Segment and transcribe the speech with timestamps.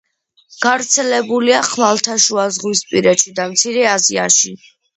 [0.63, 4.59] გავრცელებულია ხმელთაშუაზღვისპირეთში და მცირე აზიაში.